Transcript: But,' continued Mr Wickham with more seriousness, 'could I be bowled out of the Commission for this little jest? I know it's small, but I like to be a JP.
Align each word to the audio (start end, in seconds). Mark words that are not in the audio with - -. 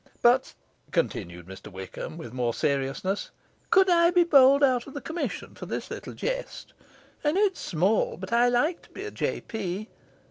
But,' 0.23 0.55
continued 0.89 1.45
Mr 1.45 1.71
Wickham 1.71 2.17
with 2.17 2.33
more 2.33 2.55
seriousness, 2.55 3.29
'could 3.69 3.87
I 3.87 4.09
be 4.09 4.23
bowled 4.23 4.63
out 4.63 4.87
of 4.87 4.95
the 4.95 4.99
Commission 4.99 5.53
for 5.53 5.67
this 5.67 5.91
little 5.91 6.13
jest? 6.13 6.73
I 7.23 7.31
know 7.33 7.41
it's 7.41 7.61
small, 7.61 8.17
but 8.17 8.33
I 8.33 8.47
like 8.49 8.81
to 8.81 8.89
be 8.89 9.03
a 9.05 9.11
JP. 9.11 9.89